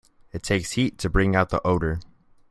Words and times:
It 0.31 0.41
takes 0.41 0.71
heat 0.71 0.97
to 0.97 1.11
bring 1.11 1.35
out 1.35 1.49
the 1.49 1.61
odor. 1.61 1.99